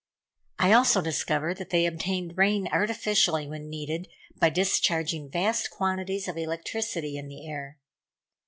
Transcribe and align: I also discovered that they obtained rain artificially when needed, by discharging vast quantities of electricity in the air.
I 0.57 0.71
also 0.73 0.99
discovered 0.99 1.57
that 1.57 1.69
they 1.69 1.85
obtained 1.85 2.35
rain 2.35 2.67
artificially 2.71 3.45
when 3.45 3.69
needed, 3.69 4.07
by 4.39 4.49
discharging 4.49 5.29
vast 5.29 5.69
quantities 5.69 6.27
of 6.27 6.37
electricity 6.37 7.17
in 7.19 7.27
the 7.27 7.47
air. 7.47 7.77